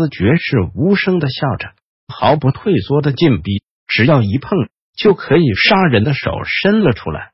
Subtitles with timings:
[0.00, 1.74] 斯爵士无声的笑着，
[2.08, 4.50] 毫不退缩的进逼，只要一碰
[4.96, 6.30] 就可以杀人的手
[6.62, 7.32] 伸了出来。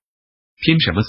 [0.57, 1.09] 拼什么死？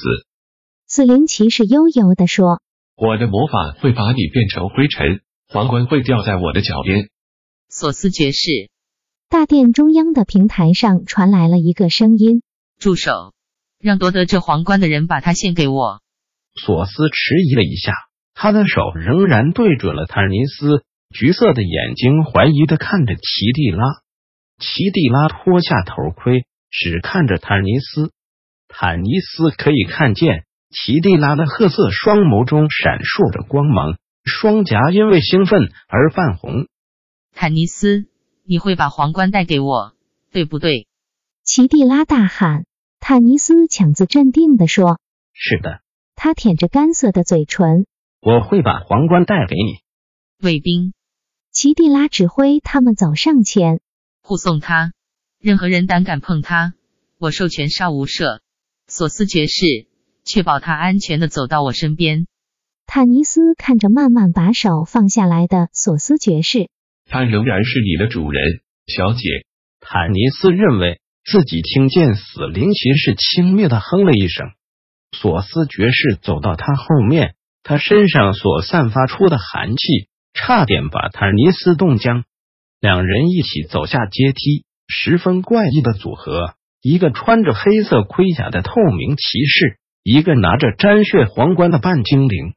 [0.85, 2.61] 死灵骑士悠悠的说
[2.95, 7.09] ：“我的魔法会把你变成灰尘，皇冠会掉在我的脚边。”
[7.69, 8.69] 索斯爵士，
[9.27, 12.43] 大殿中央的平台上传来了一个声音
[12.77, 13.33] ：“住手！
[13.79, 16.01] 让夺得这皇冠的人把它献给我。”
[16.55, 17.93] 索斯迟疑了一下，
[18.33, 20.83] 他的手仍然对准了坦尼斯。
[21.13, 23.83] 橘色的眼睛怀疑的看着奇蒂拉，
[24.59, 28.11] 奇蒂拉脱下头盔，只看着坦尼斯。
[28.67, 36.67] 坦尼斯可以看见奇蒂拉的褐色双眸中闪烁着光芒，双颊因为兴奋而泛红。
[37.33, 38.07] 坦尼斯，
[38.45, 39.93] 你会把皇冠带给我，
[40.31, 40.87] 对不对？
[41.43, 42.65] 奇蒂拉大喊。
[42.99, 44.99] 坦尼斯强自镇定的说
[45.33, 45.79] ：“是的。”
[46.15, 47.85] 他舔着干涩的嘴唇
[48.21, 49.79] ：“我会把皇冠带给你。”
[50.43, 50.93] 卫兵。
[51.59, 53.79] 奇蒂拉指挥他们走上前，
[54.21, 54.93] 护送他。
[55.41, 56.75] 任何人胆敢碰他，
[57.17, 58.41] 我授权杀无赦。
[58.85, 59.65] 索斯爵士，
[60.23, 62.27] 确保他安全的走到我身边。
[62.85, 66.69] 坦尼斯看着慢慢把手放下来的索斯爵士，
[67.09, 69.27] 他仍然是你的主人，小姐。
[69.79, 74.45] 坦尼斯认为自己听见死灵骑士轻蔑的哼了一声。
[75.11, 80.07] 索斯爵士走到他后面，他身上所散发出的寒气。
[80.37, 82.23] 差点把坦尼斯冻僵。
[82.79, 92.53] 两人一起走下阶梯，十分怪异的组合：一个穿着黑色盔甲的透明骑士，一个拿着沾血皇冠的半精灵。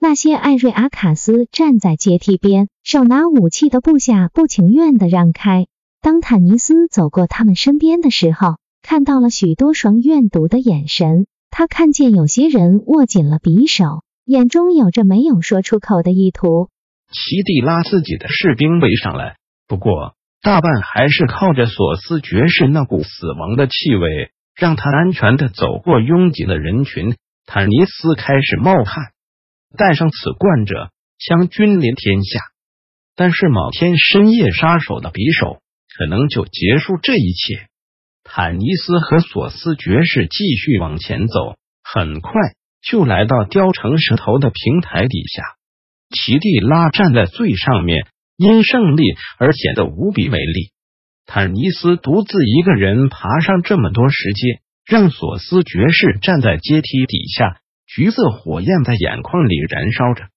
[0.00, 5.66] 那些艾瑞阿卡斯站在阶梯边，手拿武器的部下不情愿的让开。
[6.00, 11.26] 当坦尼斯走过他们身边的时候，看到了许多双怨毒的眼神。
[11.50, 16.70] 他看见有些人握紧了匕首，眼中有着没有说出口的意图。
[17.12, 19.36] 齐蒂拉自己的士兵围上来，
[19.68, 27.14] 不过大半还是靠着索斯爵士那股死亡的气味，让他安全的走过拥挤的人群。
[27.44, 29.12] 坦尼斯开始冒汗，
[29.76, 32.40] 带上此冠者将君临天下。
[33.14, 35.60] 但是某天深夜杀手的匕首
[35.96, 37.66] 可能就结束这一切。
[38.24, 42.32] 坦尼斯和索斯爵士继续往前走，很快
[42.80, 45.42] 就来到雕成石头的平台底下。
[46.12, 48.06] 奇蒂拉站在最上面，
[48.36, 49.02] 因胜利
[49.38, 50.70] 而显得无比美丽。
[51.26, 57.58] 坦尼斯独自一个人爬上这么多石阶，让索斯爵士站在阶梯底下。
[57.86, 60.28] 橘色火焰在眼眶里燃烧着。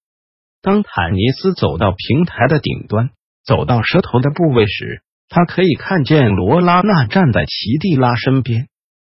[0.62, 3.12] 当坦尼斯走到平台的顶端，
[3.46, 8.68] 走到舌头的部位时，他可以看见罗拉娜站在奇蒂拉身边。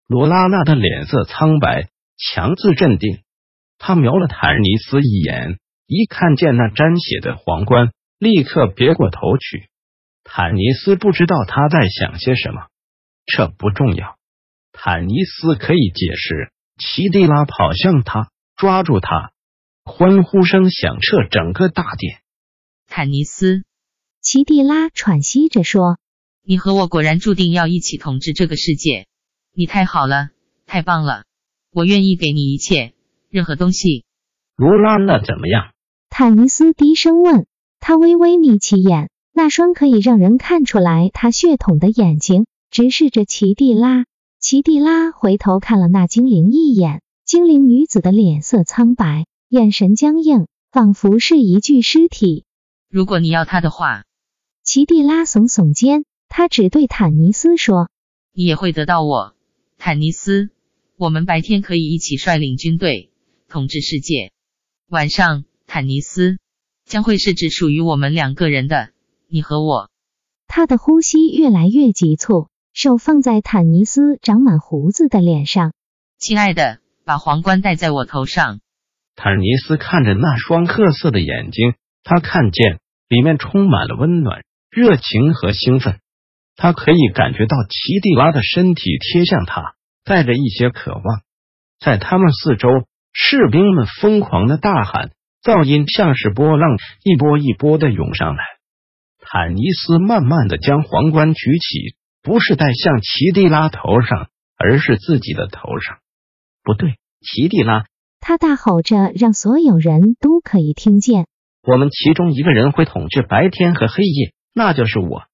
[0.06, 1.88] 罗拉娜的脸色苍白，
[2.18, 3.20] 强自镇定。
[3.78, 5.58] 他瞄了坦尼斯一眼。
[5.86, 9.68] 一看见那沾血的皇冠，立刻别过头去。
[10.24, 12.66] 坦尼斯不知道他在想些什么，
[13.24, 14.16] 这不重要。
[14.72, 16.52] 坦尼斯可以解释。
[16.78, 19.30] 奇蒂拉跑向他，抓住他，
[19.84, 22.18] 欢呼声响彻整个大殿。
[22.86, 23.64] 坦尼斯，
[24.20, 25.98] 奇蒂拉喘息着说
[26.44, 29.06] ：“你和我果然注定要一起统治这个世界。
[29.54, 30.28] 你太好了，
[30.66, 31.24] 太棒了，
[31.72, 32.92] 我愿意给你一切，
[33.30, 34.04] 任何东西。”
[34.56, 35.72] 罗拉那怎么样？
[36.08, 37.46] 坦尼斯低声问
[37.80, 44.06] 他，微微眯起眼，那双可以让人看出来他血统的眼睛直视着奇蒂拉。
[44.40, 52.44] 奇蒂拉回头看了那精灵一眼，精灵女子的脸色苍白，眼神僵硬，仿佛是一具尸体。
[52.88, 54.04] 如果你要他的话，
[54.62, 57.90] 奇蒂拉耸耸肩，他只对坦尼斯说
[58.32, 59.34] ：“你也会得到我，
[59.78, 60.50] 坦尼斯。
[60.96, 63.10] 我们白天可以一起率领军队
[63.48, 64.32] 统治世界，
[64.88, 66.38] 晚上。”坦尼斯
[66.84, 68.90] 将会是只属于我们两个人的，
[69.28, 69.90] 你和我。
[70.46, 75.72] 他的呼吸越来越急促，手放在坦尼斯长满胡子的脸上。
[76.18, 78.60] 亲爱的，把皇冠戴在我头上。
[79.16, 81.74] 坦尼斯看着那双褐色的眼睛，
[82.04, 82.78] 他看见
[83.08, 85.98] 里面充满了温暖、热情和兴奋。
[86.54, 89.74] 他可以感觉到奇蒂拉的身体贴向他，
[90.04, 91.02] 带着一些渴望。
[91.80, 92.68] 在他们四周，
[93.12, 95.10] 士兵们疯狂的大喊。
[95.46, 98.42] 噪音像是波浪，一波一波的涌上来。
[99.20, 104.26] 坦尼斯慢慢的将皇冠举起，不是戴向奇蒂拉头上，
[104.56, 105.98] 而是自己的头上。
[106.64, 107.84] 不对，奇蒂拉！
[108.18, 111.28] 他大吼着，让所有人都可以听见。
[111.62, 115.26] 我们其中一个人会统治白天和黑夜，那就是我。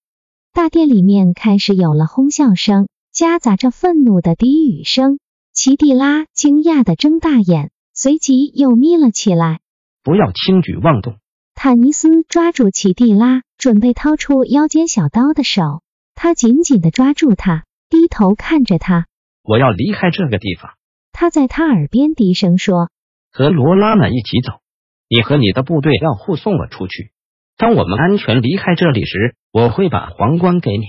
[0.53, 5.19] 大殿里面开始有了哄笑声，夹杂着愤怒的低语声。
[5.55, 9.61] 奇蒂拉惊讶的睁大眼，随即又眯了起来。
[10.03, 11.17] 不要轻举妄动！
[11.55, 15.83] 坦尼斯抓住奇蒂拉，准备掏出腰间小刀的手，
[16.15, 19.07] 他紧紧的抓住他，低头看着他。
[19.45, 20.73] 我要离开这个地方。
[21.13, 22.91] 他在他耳边低声说
[23.31, 24.61] ：“和罗拉娜一起走。
[25.09, 27.13] 你和你的部队要护送我出去。
[27.57, 30.87] 当我们安全离开这里时，我会把皇冠给你。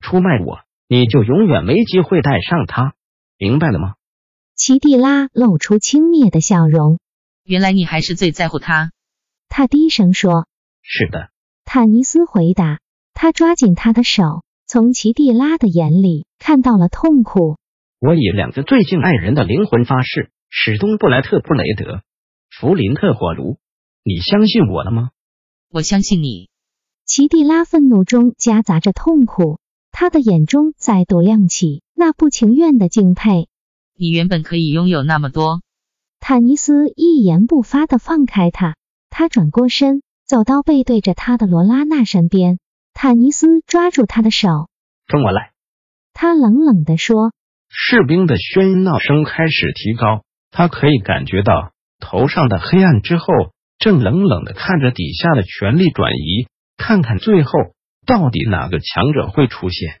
[0.00, 2.94] 出卖我，你就永远没机会戴上它。
[3.38, 3.94] 明白了吗？”
[4.54, 7.00] 奇蒂拉露出轻蔑的笑容。
[7.44, 8.92] 原来你还是最在乎他。
[9.48, 10.46] 他低声说
[10.82, 11.30] ：“是的。”
[11.64, 12.80] 坦尼斯回答。
[13.14, 17.56] 他抓紧他的手，从奇蒂拉的眼里看到了痛苦。
[18.00, 22.00] 我以两个最敬爱人的灵魂发誓，史东布莱特布雷德，
[22.50, 23.58] 弗林特火炉，
[24.02, 25.10] 你相信我了吗？
[25.70, 26.48] 我相信你。
[27.04, 29.60] 奇蒂拉愤怒中夹杂着痛苦，
[29.92, 33.48] 他的眼中再度亮起那不情愿的敬佩。
[33.94, 35.60] 你原本可以拥有那么多。
[36.24, 38.76] 坦尼斯一言不发的放开他，
[39.10, 42.60] 他转过身，走到背对着他的罗拉娜身边。
[42.94, 44.68] 坦尼斯抓住他的手，
[45.08, 45.50] 跟我来。
[46.14, 47.32] 他冷冷的说。
[47.68, 50.22] 士兵的喧闹声开始提高，
[50.52, 53.26] 他可以感觉到头上的黑暗之后，
[53.80, 56.46] 正冷冷的看着底下的权力转移，
[56.76, 57.50] 看看最后
[58.06, 59.98] 到底哪个强者会出现。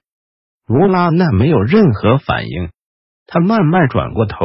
[0.68, 2.70] 罗拉娜没有任何反应。
[3.26, 4.36] 他慢慢转过头，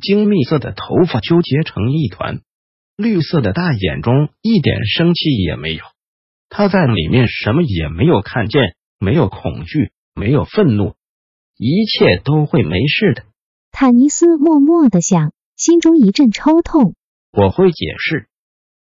[0.00, 2.40] 精密色的头发纠结成一团，
[2.96, 5.82] 绿色的大眼中一点生气也没有。
[6.48, 10.94] 他在里面什么也没有看见，没有恐惧，没有愤怒，
[11.56, 13.24] 一切都会没事的。
[13.72, 16.94] 坦尼斯默默的想，心中一阵抽痛。
[17.32, 18.28] 我会解释。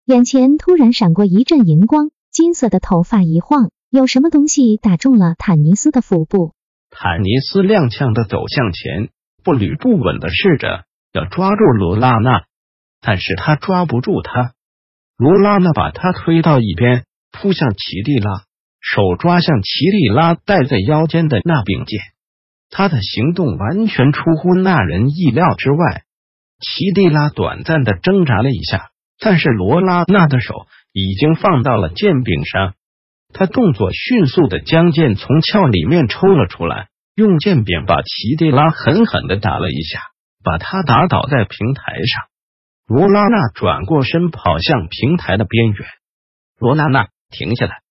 [0.05, 6.53] 眼前突然闪过一阵银光，金色的头发一晃，有什么东西打中了坦尼斯的腹部。
[6.89, 9.09] 坦尼斯踉跄的走向前。
[9.41, 10.83] 步履不稳的试着
[11.13, 12.43] 要抓住罗拉娜，
[13.01, 14.53] 但是他抓不住她。
[15.17, 18.43] 罗拉娜把他推到一边，扑向奇蒂拉，
[18.79, 21.99] 手抓向奇蒂拉戴在腰间的那柄剑。
[22.69, 26.03] 他的行动完全出乎那人意料之外。
[26.59, 28.89] 奇蒂拉短暂的挣扎了一下，
[29.19, 32.73] 但是罗拉娜的手已经放到了剑柄上。
[33.33, 36.89] 他动作迅速的将剑从鞘里面抽了出来。
[37.15, 39.99] 用剑柄把奇蒂拉狠狠的打了一下，
[40.43, 42.27] 把他打倒在平台上。
[42.87, 45.77] 罗拉娜转过身，跑向平台的边缘。
[46.57, 47.81] 罗拉娜，停下来！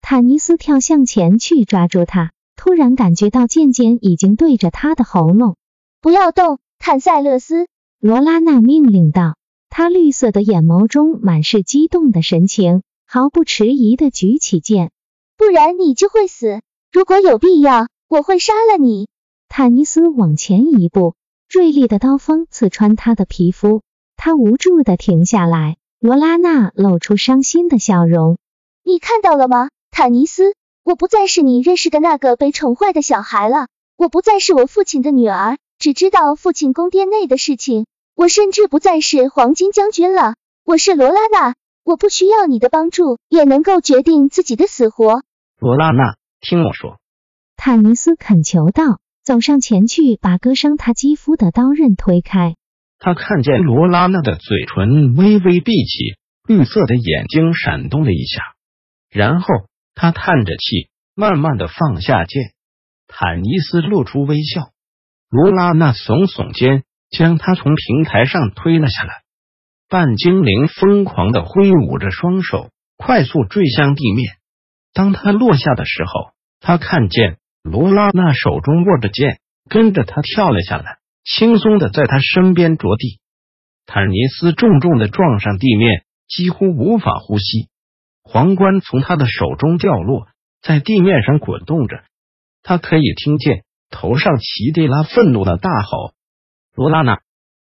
[0.00, 5.56] 坦尼斯跳向前去抓住他，突然感觉到剑尖已经对着他的喉咙。
[6.00, 7.66] 不要动，坦塞勒斯！
[8.00, 9.36] 罗拉娜命令道。
[9.70, 14.90] 他绿色的眼眸中满是激动的神情，毫不迟疑的举起剑。
[15.36, 16.60] 不然你就会死。
[16.92, 17.88] 如果有必要。
[18.08, 19.08] 我会杀了你！
[19.48, 21.14] 坦尼斯往前一步，
[21.52, 23.82] 锐利的刀锋刺穿他的皮肤。
[24.16, 25.76] 他无助的停下来。
[26.00, 28.38] 罗拉娜露出伤心的笑容。
[28.82, 30.54] 你看到了吗，坦尼斯？
[30.82, 33.68] 我不再是你认识的那个被宠坏的小孩了。
[33.98, 37.84] 我不再是我父亲的女儿，只知道父亲宫殿内的事情。
[38.14, 40.36] 我甚至不再是黄金将军了。
[40.64, 41.54] 我是罗拉娜。
[41.84, 45.22] 我不需要你的帮助，也能够决定自己的死活。
[45.58, 46.96] 罗拉娜，听我说。
[47.58, 52.56] 坦尼斯恳求道，走上前去，把割伤他肌肤的刀刃推开。
[52.98, 56.16] 他看见罗拉娜的嘴唇微微闭起，
[56.48, 58.42] 绿色的眼睛闪动了一下，
[59.10, 59.46] 然后
[59.94, 62.52] 他叹着气，慢慢的放下剑。
[63.06, 64.70] 坦尼斯露出微笑。
[65.30, 69.22] 罗拉娜耸耸肩，将他从平台上推了下来。
[69.88, 74.34] 半精灵疯狂的挥舞着双手，快速坠向地面。
[74.92, 77.38] 当他落下的时候，他看见。
[77.62, 83.20] 罗拉娜手中握着剑，跟着他跳了下来，轻松的在他身边着地。
[83.86, 87.68] 坦尼斯重重的撞上地面，几乎无法呼吸。
[88.22, 90.26] 皇冠从他的手中掉落，
[90.60, 92.02] 在地面上滚动着。
[92.62, 96.14] 他可以听见头上奇蒂拉愤怒的大吼
[96.74, 97.20] ：“罗拉娜！”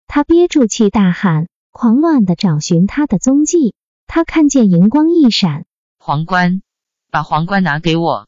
[0.06, 3.74] 他憋住气大喊，狂乱的找寻他的踪迹。
[4.06, 5.66] 他看见银光一闪，
[5.98, 6.62] 皇冠，
[7.10, 8.27] 把皇冠拿给我。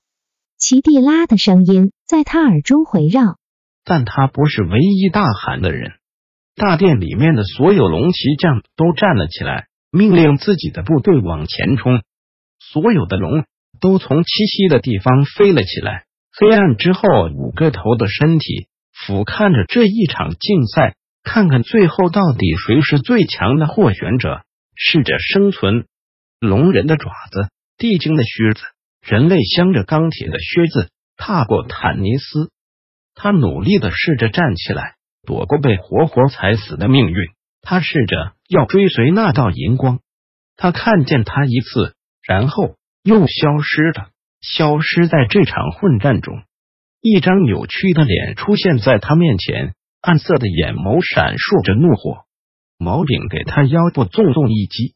[0.61, 3.39] 奇蒂拉的声音在他耳中回绕，
[3.83, 5.93] 但他不是唯一大喊的人。
[6.55, 12.03] 大殿里面的所有龙骑将都站了起来，命令自己的部队往前冲。
[12.59, 13.47] 所有的龙
[13.81, 16.05] 都从栖息的地方飞了起来。
[16.31, 24.43] 黑暗之后，五个头的身体俯瞰着这一场竞赛，看看最后到底谁是最强的获选者。
[24.77, 25.87] 试着生存，
[26.39, 27.49] 龙人的爪子，
[27.79, 28.61] 地精的靴子，
[29.03, 32.51] 人类镶着钢铁的靴子，踏过坦尼斯。
[33.15, 34.95] 他努力的试着站起来，
[35.27, 37.15] 躲过被活活踩死的命运。
[37.63, 40.01] 他试着要追随那道银光，
[40.57, 41.95] 他看见他一次，
[42.27, 46.43] 然后又消失了，消失在这场混战中。
[47.03, 52.25] 一张扭曲的脸出现在他面前，暗色的眼眸闪烁着怒火。
[52.79, 54.95] 毛柄给他腰部重重一击，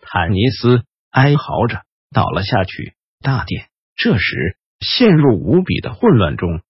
[0.00, 1.82] 坦尼斯哀嚎着
[2.12, 2.94] 倒了下去。
[3.22, 6.60] 大殿这时陷入无比的混乱中。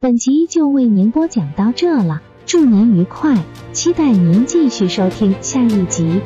[0.00, 6.20] 本集就为您播讲到这了，祝您愉快，期待您继续收听下一集。